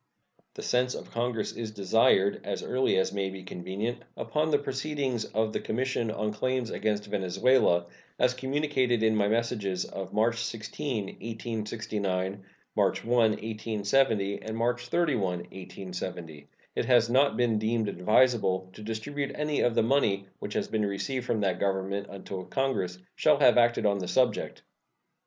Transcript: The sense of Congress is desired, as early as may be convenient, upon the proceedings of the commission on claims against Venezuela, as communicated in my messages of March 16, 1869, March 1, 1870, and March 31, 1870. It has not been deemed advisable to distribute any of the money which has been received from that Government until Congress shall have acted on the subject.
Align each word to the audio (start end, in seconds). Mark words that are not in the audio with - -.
The 0.55 0.63
sense 0.63 0.95
of 0.95 1.11
Congress 1.11 1.51
is 1.51 1.69
desired, 1.69 2.41
as 2.43 2.63
early 2.63 2.97
as 2.97 3.13
may 3.13 3.29
be 3.29 3.43
convenient, 3.43 4.01
upon 4.17 4.49
the 4.49 4.57
proceedings 4.57 5.25
of 5.25 5.53
the 5.53 5.59
commission 5.59 6.09
on 6.09 6.33
claims 6.33 6.71
against 6.71 7.05
Venezuela, 7.05 7.85
as 8.17 8.33
communicated 8.33 9.03
in 9.03 9.15
my 9.15 9.27
messages 9.27 9.85
of 9.85 10.11
March 10.11 10.39
16, 10.43 11.05
1869, 11.05 12.43
March 12.75 13.05
1, 13.05 13.13
1870, 13.15 14.41
and 14.41 14.57
March 14.57 14.87
31, 14.87 15.21
1870. 15.51 16.47
It 16.75 16.85
has 16.85 17.07
not 17.07 17.37
been 17.37 17.59
deemed 17.59 17.87
advisable 17.87 18.71
to 18.73 18.81
distribute 18.81 19.31
any 19.35 19.59
of 19.61 19.75
the 19.75 19.83
money 19.83 20.25
which 20.39 20.55
has 20.55 20.67
been 20.67 20.83
received 20.83 21.27
from 21.27 21.41
that 21.41 21.59
Government 21.59 22.07
until 22.09 22.43
Congress 22.45 22.97
shall 23.15 23.37
have 23.37 23.55
acted 23.59 23.85
on 23.85 23.99
the 23.99 24.07
subject. 24.07 24.63